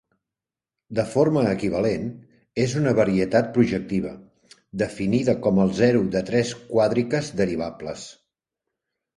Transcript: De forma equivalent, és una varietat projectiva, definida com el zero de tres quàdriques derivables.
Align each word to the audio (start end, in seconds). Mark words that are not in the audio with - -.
De 0.99 1.03
forma 1.09 1.41
equivalent, 1.49 2.07
és 2.63 2.73
una 2.79 2.93
varietat 3.01 3.51
projectiva, 3.59 4.15
definida 4.85 5.37
com 5.47 5.63
el 5.67 5.71
zero 5.83 6.03
de 6.17 6.27
tres 6.31 6.55
quàdriques 6.73 7.31
derivables. 7.45 8.09